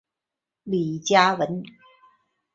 [0.63, 1.61] 李嘉文。